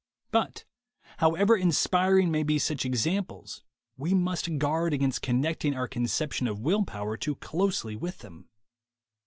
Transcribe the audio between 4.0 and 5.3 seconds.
must guard against